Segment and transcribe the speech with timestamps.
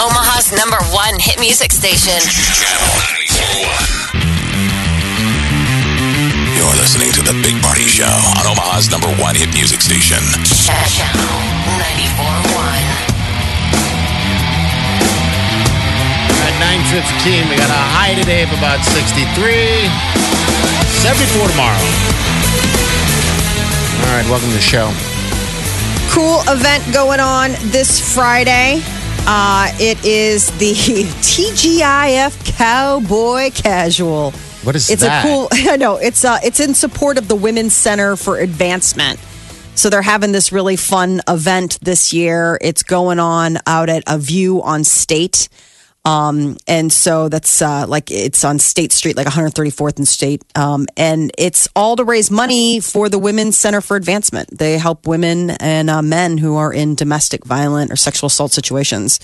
[0.00, 2.16] Omaha's number one hit music station.
[2.56, 2.88] Channel
[4.16, 6.56] 941.
[6.56, 8.08] You're listening to The Big Party Show
[8.40, 10.16] on Omaha's number one hit music station.
[10.48, 11.36] Channel
[12.16, 12.48] 94.1.
[16.48, 16.56] At
[16.88, 19.20] 9.15, we got a high today of about 63.
[21.04, 21.76] 74 tomorrow.
[24.00, 24.88] All right, welcome to the show.
[26.08, 28.80] cool event going on this Friday.
[29.26, 30.72] Uh, it is the
[31.22, 34.32] TGIF Cowboy Casual.
[34.62, 35.24] What is it's that?
[35.24, 35.48] a cool.
[35.52, 39.18] I know it's uh, it's in support of the Women's Center for Advancement.
[39.74, 42.58] So they're having this really fun event this year.
[42.60, 45.48] It's going on out at a View on State.
[46.04, 50.42] Um, and so that's uh, like it's on State Street, like 134th and State.
[50.56, 54.56] Um, and it's all to raise money for the Women's Center for Advancement.
[54.56, 59.20] They help women and uh, men who are in domestic violent or sexual assault situations.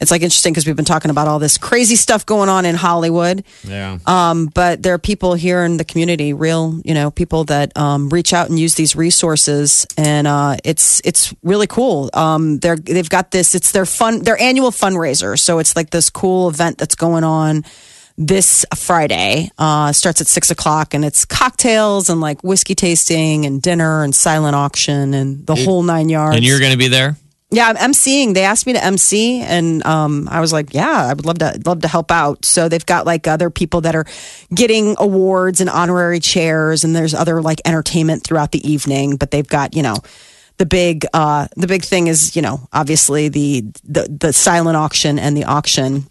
[0.00, 2.74] It's like interesting because we've been talking about all this crazy stuff going on in
[2.74, 3.44] Hollywood.
[3.62, 3.98] Yeah.
[4.06, 8.08] Um, but there are people here in the community, real, you know, people that um,
[8.08, 12.10] reach out and use these resources, and uh, it's it's really cool.
[12.12, 13.54] Um, they're they've got this.
[13.54, 15.38] It's their fun, their annual fundraiser.
[15.38, 17.64] So it's like this cool event that's going on
[18.16, 19.50] this Friday.
[19.58, 24.14] Uh, starts at six o'clock, and it's cocktails and like whiskey tasting and dinner and
[24.14, 26.36] silent auction and the whole nine yards.
[26.36, 27.16] And you're going to be there?
[27.54, 28.34] Yeah, I'm emceeing.
[28.34, 31.60] They asked me to MC, and um, I was like, "Yeah, I would love to
[31.64, 34.06] love to help out." So they've got like other people that are
[34.52, 39.16] getting awards and honorary chairs, and there's other like entertainment throughout the evening.
[39.16, 39.96] But they've got you know
[40.56, 45.18] the big uh, the big thing is you know obviously the the the silent auction
[45.18, 46.08] and the auction.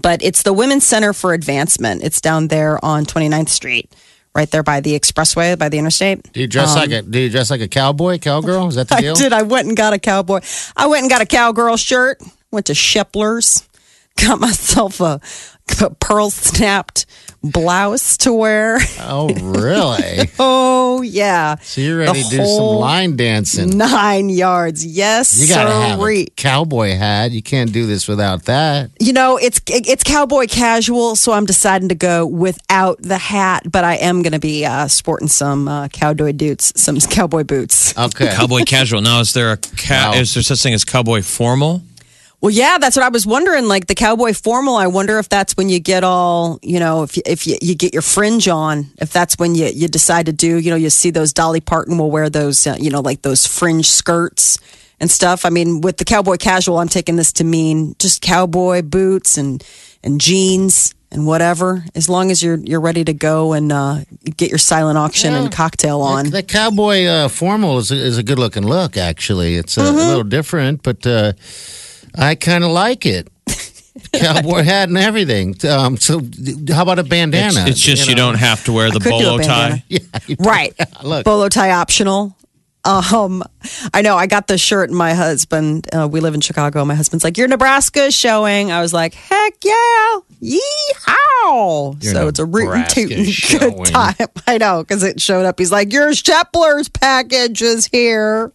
[0.00, 2.04] But it's the Women's Center for Advancement.
[2.04, 3.92] It's down there on 29th Street,
[4.34, 6.32] right there by the expressway, by the interstate.
[6.32, 8.68] Do you dress like a Do you dress like a cowboy, cowgirl?
[8.68, 9.14] Is that the Um, I deal?
[9.14, 9.32] did.
[9.32, 10.40] I went and got a cowboy.
[10.76, 12.20] I went and got a cowgirl shirt.
[12.50, 13.68] Went to Shepler's.
[14.16, 15.20] Got myself a,
[15.80, 17.06] a pearl snapped
[17.42, 18.78] blouse to wear.
[19.00, 20.28] Oh, really?
[20.38, 23.78] Oh yeah, So you're ready The to do some line dancing?
[23.78, 24.84] nine yards.
[24.84, 27.30] Yes, You gotta have a cowboy hat.
[27.30, 28.90] You can't do this without that.
[29.00, 33.84] You know, it's it's cowboy casual, so I'm deciding to go without the hat, but
[33.84, 37.96] I am going to be uh, sporting some uh, cowboy boots, some cowboy boots.
[37.96, 38.28] Okay.
[38.34, 39.00] Cowboy casual.
[39.00, 40.20] Now, is there a ca- Wow.
[40.20, 41.82] is there such thing as cowboy formal?
[42.40, 43.66] Well, yeah, that's what I was wondering.
[43.68, 47.16] Like the cowboy formal, I wonder if that's when you get all, you know, if
[47.16, 50.32] you, if you, you get your fringe on, if that's when you you decide to
[50.32, 53.20] do, you know, you see those Dolly Parton will wear those, uh, you know, like
[53.22, 54.58] those fringe skirts
[55.00, 55.44] and stuff.
[55.44, 59.62] I mean, with the cowboy casual, I'm taking this to mean just cowboy boots and
[60.02, 63.98] and jeans and whatever, as long as you're you're ready to go and uh,
[64.38, 66.30] get your silent auction and cocktail on.
[66.30, 68.96] The cowboy uh, formal is a, is a good looking look.
[68.96, 69.96] Actually, it's a, Mm-hmm.
[69.96, 71.32] little different, but uh,
[72.14, 73.28] I kind of like it.
[74.14, 75.54] Cowboy hat and everything.
[75.68, 76.20] Um, so,
[76.72, 77.62] how about a bandana?
[77.62, 78.26] It's, it's just you, know?
[78.26, 79.84] don't have to wear the could do a bolo tie.
[79.88, 80.00] Yeah,
[80.38, 80.74] Right.
[81.02, 81.24] Look.
[81.24, 82.36] Bolo tie optional.
[82.82, 83.42] Um,
[83.92, 86.82] I know I got the shirt and my husband, uh, we live in Chicago.
[86.86, 88.72] My husband's like, your Nebraska is showing.
[88.72, 90.20] I was like, heck yeah.
[90.42, 92.02] Yeehaw.
[92.02, 93.76] Your so it's a rootin' Nebraska tootin' showing.
[93.76, 94.14] good time.
[94.46, 95.58] I know, because it showed up.
[95.58, 98.50] He's like, your Shepler's package is here.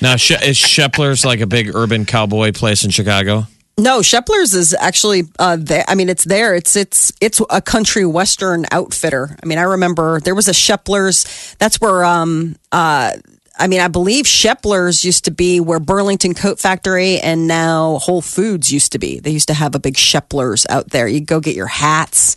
[0.00, 3.46] Now, is Shepler's like a big urban cowboy place in Chicago?
[3.78, 5.84] No, Shepler's is actually uh, there.
[5.88, 6.54] I mean, it's there.
[6.54, 9.36] It's it's it's a country western outfitter.
[9.42, 11.56] I mean, I remember there was a Shepler's.
[11.58, 13.12] That's where um uh.
[13.58, 18.22] I mean, I believe Shepler's used to be where Burlington Coat Factory and now Whole
[18.22, 19.20] Foods used to be.
[19.20, 21.06] They used to have a big Shepler's out there.
[21.06, 22.34] You go get your hats,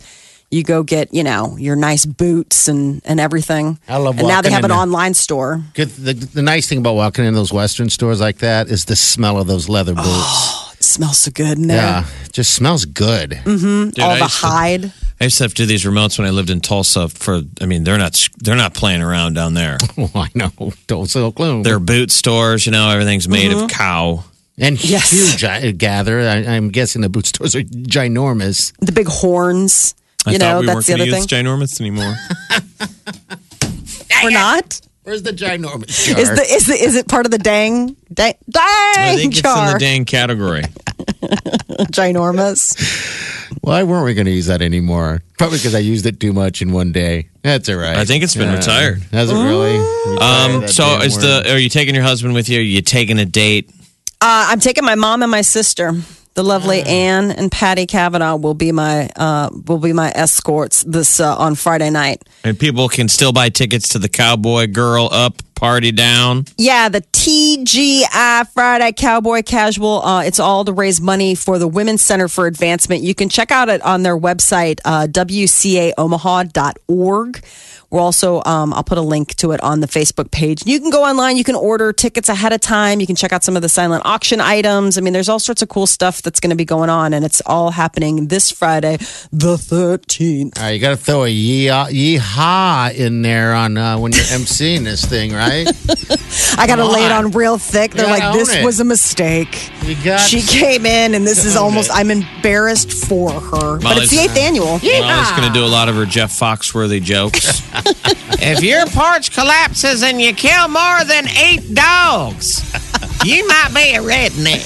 [0.56, 3.78] you go get you know your nice boots and and everything.
[3.88, 4.78] I love And now they have an there.
[4.78, 5.62] online store.
[5.74, 5.90] Good.
[5.90, 9.38] The, the nice thing about walking in those Western stores like that is the smell
[9.38, 10.72] of those leather boots.
[10.78, 11.76] It smells so good in there.
[11.78, 13.30] yeah, just smells good.
[13.44, 14.92] Dude, All I the used to- hide.
[15.18, 17.08] I used to have to do these remotes when I lived in Tulsa.
[17.08, 19.78] For I mean, they're not they're not playing around down there.
[19.98, 20.52] Oh, I know.
[20.86, 21.62] Don't sell gloom.
[21.62, 22.66] They're boot stores.
[22.66, 23.64] You know, everything's made Mm-hmm.
[23.64, 24.24] of cow.
[24.58, 25.10] and Yes.
[25.10, 25.42] huge.
[25.44, 26.20] I gather.
[26.20, 28.72] I, I'm guessing the boot stores are ginormous.
[28.80, 29.94] the big horns.
[30.26, 31.44] I You know, we that's weren't the going other to thing.
[31.44, 32.14] use ginormous anymore.
[34.24, 34.80] We're not.
[35.04, 36.18] Where's the ginormous jar?
[36.18, 38.62] Is the is the is it part of the dang dang dang
[38.98, 40.62] I think it's in the dang category.
[41.92, 42.76] Ginormous.
[43.60, 45.22] Why weren't we going to use that anymore?
[45.38, 47.28] Probably because I used it too much in one day.
[47.42, 47.96] That's all right.
[47.96, 49.02] I think it's been retired.
[49.12, 49.78] Has it really?
[49.78, 51.22] Retired Um, so is word.
[51.44, 52.58] the are you taking your husband with you?
[52.58, 53.70] Are you taking a date?
[54.20, 55.92] Uh, I'm taking my mom and my sister.
[56.36, 56.88] The lovely Ah.
[56.88, 61.54] Anne and Patty Kavanaugh will be my uh, will be my escorts this uh, on
[61.54, 62.22] Friday night.
[62.44, 66.44] And people can still buy tickets to the Cowboy Girl Up Party Down.
[66.58, 70.02] Yeah, the TGI Friday Cowboy Casual.
[70.04, 73.02] Uh, it's all to raise money for the Women's Center for Advancement.
[73.02, 77.44] You can check out it on their website, uh, wcaomaha.org.
[77.96, 80.66] We're also, um, I'll put a link to it on the Facebook page.
[80.66, 81.38] You can go online.
[81.38, 83.00] You can order tickets ahead of time.
[83.00, 84.98] You can check out some of the silent auction items.
[84.98, 87.24] I mean, there's all sorts of cool stuff that's going to be going on, and
[87.24, 88.98] it's all happening this Friday,
[89.32, 90.58] the 13th.
[90.58, 94.24] All right, you got to throw a yee- yeehaw in there on uh, when you're
[94.24, 95.66] emceeing this thing, right?
[96.58, 97.24] I got to lay it on.
[97.24, 97.92] on real thick.
[97.92, 98.62] They're like, this it.
[98.62, 99.70] was a mistake.
[99.84, 101.96] You got She came in, and this is almost, it.
[101.96, 103.78] I'm embarrassed for her.
[103.80, 104.66] But it's the eighth annual.
[104.66, 107.62] Molly's going to do a lot of her Jeff Foxworthy jokes.
[108.42, 112.62] if your porch collapses and you kill more than eight dogs,
[113.24, 114.64] you might be a redneck.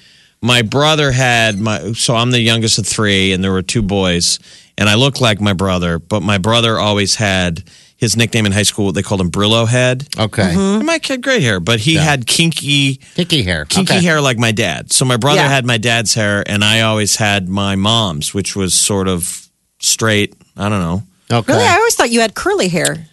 [0.43, 1.93] my brother had my.
[1.93, 4.39] So I'm the youngest of three, and there were two boys,
[4.79, 5.99] and I look like my brother.
[5.99, 7.65] But my brother always had
[7.96, 8.93] his nickname in high school.
[8.93, 10.06] They called him Brillo Head.
[10.19, 10.43] Okay.
[10.43, 10.58] Mm-hmm.
[10.58, 12.96] And Mike had gray hair, but he had kinky.
[13.14, 13.64] Kinky hair.
[13.64, 14.02] Kinky Okay.
[14.04, 14.93] hair like my dad.
[14.93, 15.48] So my brother Yeah.
[15.48, 19.48] had my dad's hair, and I always had my mom's, which was sort of
[19.81, 20.34] straight.
[20.56, 21.02] I don't know.
[21.31, 21.52] Okay.
[21.52, 21.64] Really?
[21.64, 23.06] I always thought you had curly hair.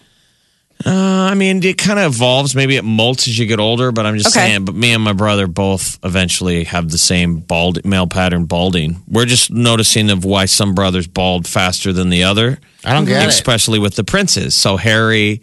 [0.84, 0.90] Uh,
[1.30, 2.54] I mean, it kind of evolves.
[2.54, 4.48] Maybe it molts as you get older, but I'm just Okay.
[4.48, 4.64] saying.
[4.66, 9.00] But me and my brother both eventually have the same bald male pattern balding.
[9.08, 13.22] We're just noticing of why some brothers bald faster than the other, I don't get
[13.22, 13.28] it.
[13.28, 14.54] especially with the princes.
[14.54, 15.40] So Harry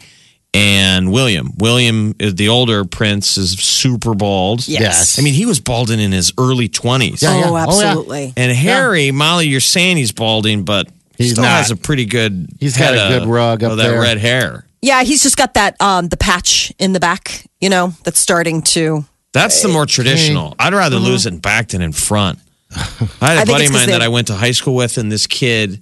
[0.54, 1.52] and William.
[1.58, 4.68] William is the older prince is super bald.
[4.68, 5.18] Yes.
[5.18, 7.22] I mean, he was balding in his early 20s.
[7.22, 7.44] Yeah, yeah.
[7.46, 7.64] Oh, Oh, yeah.
[7.64, 8.34] absolutely.
[8.36, 11.52] And Harry, Molly, you're saying he's balding, but he still not.
[11.58, 12.50] has a pretty good.
[12.60, 14.02] He's got a good of- rug up of that there.
[14.02, 14.66] red hair.
[14.82, 18.64] Yeah, he's just got that um the patch in the back, you know, that's starting
[18.64, 20.56] to That's the more traditional.
[20.60, 22.40] I'd rather lose it in back than in front.
[22.72, 23.24] I had Mm-hmm.
[23.24, 24.98] I a think buddy of of 'cause mine that I went to high school with,
[24.98, 25.82] and this kid,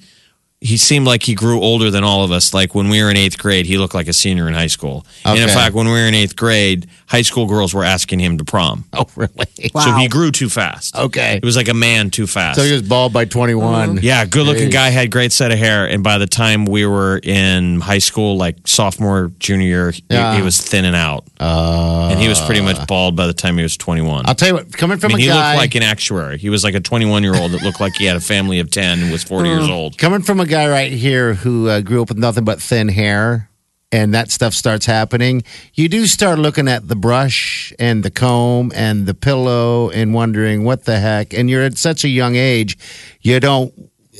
[0.61, 2.53] he seemed like he grew older than all of us.
[2.53, 5.05] Like when we were in eighth grade, he looked like a senior in high school.
[5.23, 8.37] And in fact, when we were in eighth grade, high school girls were asking him
[8.39, 8.83] to prom.
[8.91, 9.71] Oh, really?
[9.73, 9.81] Wow.
[9.81, 10.97] So he grew too fast.
[10.97, 11.37] Okay.
[11.37, 12.59] It was like a man too fast.
[12.59, 13.99] So he was bald by 21.
[14.01, 15.85] Yeah, good looking guy, had great set of hair.
[15.87, 20.35] And by the time we were in high school, like sophomore, junior year, he, Yeah.
[20.35, 21.23] he was thinning out.
[21.39, 24.25] Uh, and he was pretty much bald by the time he was 21.
[24.27, 25.51] I'll tell you what, coming I from mean, a he guy.
[25.51, 26.37] looked like an actuary.
[26.37, 28.69] He was like a 21 year old that looked like he had a family of
[28.69, 29.71] 10 and was 40 years Mm.
[29.71, 29.97] old.
[29.97, 33.49] Coming from a guy right here who uh, grew up with nothing but thin hair,
[33.91, 35.43] and that stuff starts happening,
[35.73, 40.63] you do start looking at the brush and the comb and the pillow and wondering
[40.63, 41.33] what the heck.
[41.33, 42.77] And you're at such a young age,
[43.21, 43.73] you don't,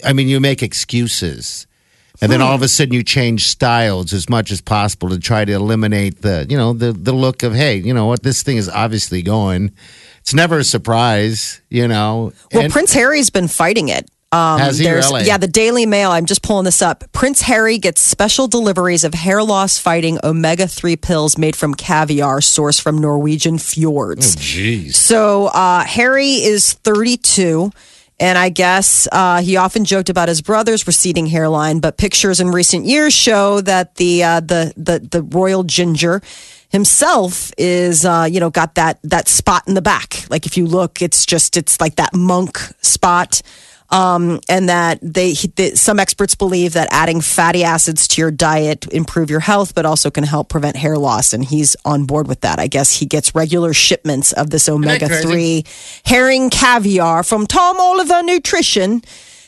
[0.04, 1.68] I mean, you make excuses.
[2.22, 5.46] And then all of a sudden you change styles as much as possible to try
[5.46, 8.58] to eliminate the, you know, the, the look of, hey, you know what, this thing
[8.58, 9.72] is obviously going.
[10.20, 12.34] It's never a surprise, you know.
[12.54, 14.10] Well, And- Prince Harry's been fighting it.
[14.32, 15.26] Um, Has he there's- really?
[15.26, 16.12] Yeah, the Daily Mail.
[16.12, 17.04] I'm just pulling this up.
[17.14, 22.40] Prince Harry gets special deliveries of hair loss fighting omega 3 pills made from caviar
[22.40, 24.36] sourced from Norwegian fjords.
[24.36, 24.94] Jeez.
[24.94, 27.72] So uh, Harry is 32.
[28.22, 32.50] And I guess uh, he often joked about his brother's receding hairline, but pictures in
[32.52, 36.22] recent years show that the uh, the, the the royal ginger
[36.68, 40.26] himself is uh, you know got that that spot in the back.
[40.30, 43.42] Like if you look, it's just it's like that monk spot.
[43.92, 48.30] Um, and that they, he- that some experts believe that adding fatty acids to your
[48.30, 51.34] diet improve your health, but also can help prevent hair loss.
[51.34, 52.60] And he's on board with that.
[52.60, 55.66] I guess he gets regular shipments of this omega three
[56.06, 59.02] herring caviar from Tom Oliver Nutrition.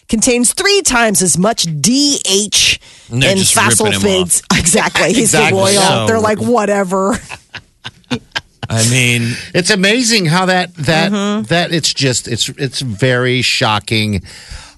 [0.09, 2.79] Contains three times as much DH
[3.11, 4.41] in just ripping feeds.
[4.57, 5.07] Exactly.
[5.13, 5.51] He's Exactly.
[5.51, 5.81] the royal.
[5.81, 7.17] So- They're like, whatever.
[8.71, 11.43] I mean, It's amazing how that that Mm-hmm.
[11.47, 14.23] that it's just it's it's very shocking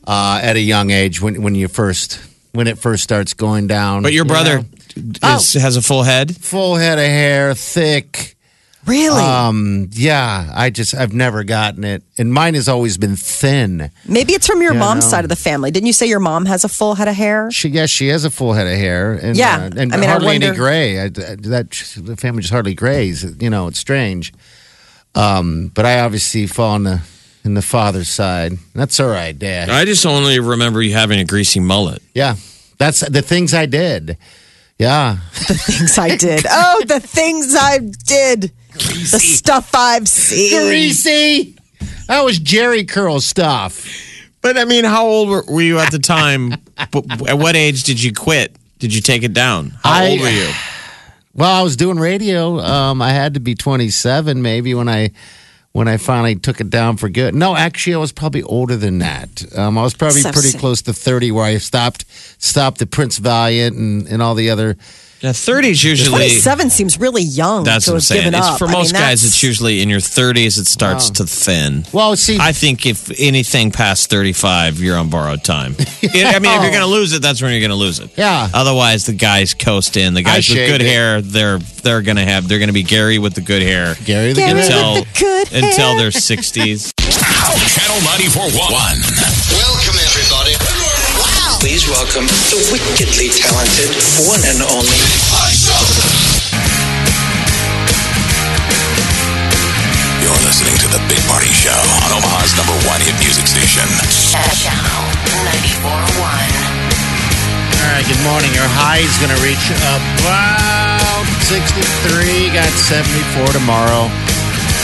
[0.08, 2.20] uh, at a young age when when you first
[2.54, 4.04] when it first starts going down.
[4.04, 5.36] but your you brother, know?
[5.36, 6.36] is, has a full head.
[6.36, 8.33] Full head of hair, thick.
[8.86, 9.22] Really?
[9.24, 13.90] Um, yeah, I just I've never gotten it, and mine has always been thin.
[14.08, 15.12] Maybe it's from your Yeah, mom's no.
[15.12, 15.72] side of the family.
[15.72, 17.50] Didn't you say your mom has a full head of hair?
[17.52, 20.10] She yes, she has a full head of hair, and Yeah, uh, and I mean,
[20.10, 21.00] I hardly any gray.
[21.00, 23.24] I, that the family just hardly grays.
[23.42, 24.34] You know, it's strange.
[25.16, 27.02] Um, but I obviously fall in the
[27.46, 28.54] in the father's side.
[28.74, 29.70] That's all right, Dad.
[29.70, 32.02] I just only remember you having a greasy mullet.
[32.14, 32.36] Yeah,
[32.80, 34.18] that's the things I did.
[34.80, 36.46] Yeah, the things I did.
[36.50, 38.52] Oh, the things I did.
[38.74, 40.68] The stuff I've seen.
[40.68, 41.56] greasy.
[42.08, 43.88] That was Jheri curl stuff.
[44.42, 46.56] But I mean, how old were, were you at the time?
[46.92, 48.56] But at what age did you quit?
[48.80, 49.70] Did you take it down?
[49.84, 50.50] How I- old were you?
[51.36, 52.60] Well, I was doing radio.
[52.60, 55.12] Um, I had to be 27 maybe when I
[55.72, 57.34] when I finally took it down for good.
[57.34, 59.44] No, actually, I was probably older than that.
[59.58, 60.60] Um, I was probably So pretty sick.
[60.60, 62.06] close to 30 where I stopped
[62.38, 64.78] stopped the Prince Valiant and, and all the other.
[65.24, 66.10] Yeah, 30s usually.
[66.10, 68.22] 27 seems really young That's to what I'm have saying.
[68.26, 68.60] given It's up.
[68.60, 71.14] for I mean, most guys, that's- it's usually in your 30s it starts oh.
[71.14, 71.86] to thin.
[71.94, 75.78] Well, see, I think if anything past 35, you're on borrowed time.
[76.14, 78.00] Yeah, I mean, if you're going to lose it, that's when you're going to lose
[78.00, 78.12] it.
[78.18, 78.50] Yeah.
[78.54, 80.14] Otherwise, the guys coast in.
[80.14, 80.88] The guys with shaved good it.
[80.88, 83.96] hair, they're they're going to have they're going to be Gary with the good hair
[84.06, 85.64] Gary the Gary Good until with the good hair.
[85.70, 86.92] until their 60s.
[87.00, 88.52] Channel 94.1.
[88.60, 90.83] Welcome, everybody.
[91.64, 93.88] Please welcome the wickedly talented
[94.28, 95.00] one and only.
[100.20, 101.72] You're listening to The Big Party Show
[102.04, 103.88] on Omaha's number one hit music station.
[104.60, 105.08] Channel
[105.88, 105.88] 94.1.
[105.88, 106.28] all
[107.96, 108.04] right.
[108.12, 108.52] Good morning.
[108.52, 112.52] Your high is going to reach about 63.
[112.52, 114.12] Got 74 tomorrow.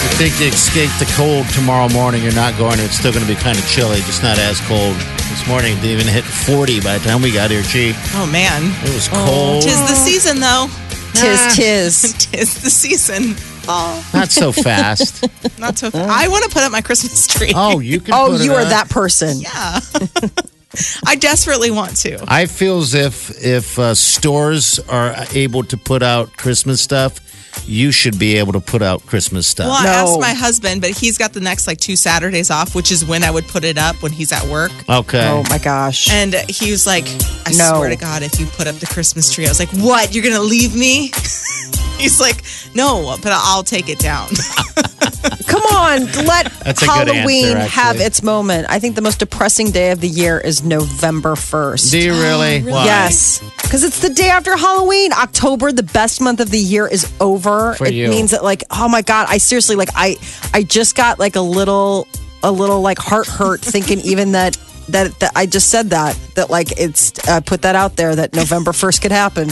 [0.02, 2.78] I think to escape the cold tomorrow morning, you're not going.
[2.78, 2.84] to.
[2.84, 4.96] It's still going to be kind of chilly, just not as cold.
[5.30, 7.94] This morning, it even hit 40 by the time we got here, Chi.
[8.16, 9.62] Oh man, It was cold.
[9.64, 10.68] tis the season though.
[11.14, 12.14] Tis, tis.
[12.32, 13.36] Tis the season.
[13.68, 15.24] Oh, Not so fast.
[15.60, 15.92] not so.
[15.92, 16.10] Fast.
[16.10, 17.52] I want to put up my Christmas tree.
[17.56, 18.14] oh, you can.
[18.14, 18.70] Oh, put it you are up.
[18.70, 19.40] that person.
[19.40, 19.80] yeah.
[21.06, 22.24] I desperately want to.
[22.28, 27.20] I feel as if if uh, stores are able to put out Christmas stuff,
[27.66, 29.68] you should be able to put out Christmas stuff.
[29.68, 29.92] Well, I No.
[29.92, 33.24] asked my husband, but he's got the next like two Saturdays off, which is when
[33.24, 34.72] I would put it up when he's at work.
[34.90, 35.28] Okay.
[35.28, 36.10] Oh my gosh.
[36.10, 37.06] And he was like,
[37.46, 37.76] I No.
[37.78, 40.14] swear to God, if you put up the Christmas tree, I was like, what?
[40.14, 41.12] You're going to leave me?
[42.00, 44.30] He's like, no, but I'll take it down.
[45.48, 48.06] Come on, let That's a good Halloween answer, have actually.
[48.06, 48.68] its moment.
[48.70, 51.92] I think the most depressing day of the year is November 1st.
[51.92, 52.62] Do you really?
[52.66, 52.86] Oh, Why?
[52.86, 55.14] Yes, because it's the day after Halloween.
[55.14, 57.76] October, the best month of the year, is over.
[57.76, 58.10] For it you.
[58.10, 60.18] means that, like, oh my god, I seriously, like, I,
[60.56, 62.08] I just got like a little,
[62.42, 64.58] a little like heart hurt thinking even that.
[64.90, 68.34] That, that I just said that that like it's uh, put that out there that
[68.34, 69.50] November first could happen.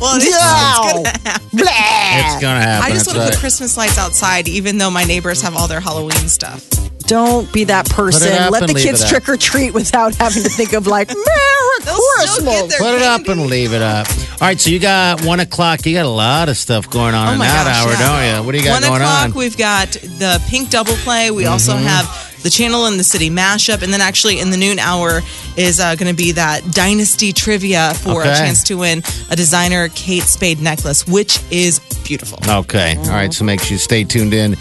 [0.00, 1.46] well, it's, it's going to happen.
[1.52, 2.84] It's gonna happen.
[2.84, 5.68] I just That's want to put Christmas lights outside, even though my neighbors have all
[5.68, 6.68] their Halloween stuff.
[7.06, 8.32] Don't be that person.
[8.32, 11.96] up Let the kids trick or treat without having to think of like Merry They'll
[11.96, 12.78] still get Christmas.
[12.78, 14.08] Put it up and leave it up.
[14.08, 15.84] All right, so you got one o'clock.
[15.84, 18.32] You got a lot of stuff going on Oh in that gosh, hour, yeah.
[18.32, 18.46] don't you?
[18.46, 19.30] What do you got One going o'clock, on?
[19.30, 19.38] Mm-hmm.
[19.38, 21.30] we've got the Pink Double Play.
[21.30, 22.06] We also have
[22.42, 25.20] the Channel and the City mashup, and then actually in the noon hour
[25.56, 29.88] is uh, going to be that Dynasty trivia for a chance to win a designer
[29.90, 32.38] Kate Spade necklace, which is beautiful.
[32.48, 32.96] Okay.
[32.96, 33.32] All right.
[33.32, 34.56] So make sure you stay tuned in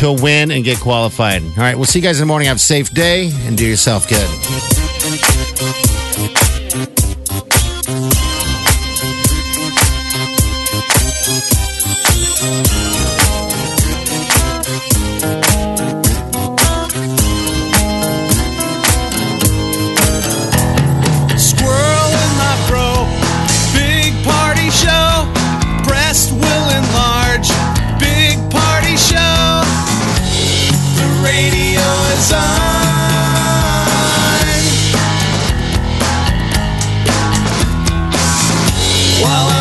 [0.00, 1.42] to win and get qualified.
[1.42, 1.76] All right.
[1.76, 2.48] We'll see you guys in the morning.
[2.48, 5.89] Have a safe day and do yourself good.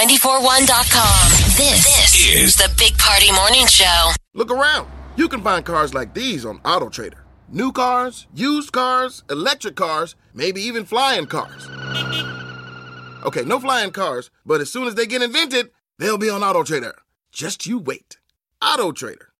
[0.00, 1.30] 941.com.
[1.58, 4.12] This, this is the Big Party Morning Show.
[4.32, 4.90] Look around.
[5.16, 7.18] You can find cars like these on AutoTrader.
[7.50, 11.68] New cars, used cars, electric cars, maybe even flying cars.
[13.26, 16.62] Okay, no flying cars, but as soon as they get invented, they'll be on Auto
[16.62, 16.94] Trader.
[17.30, 18.16] Just you wait.
[18.62, 19.28] Auto Trader.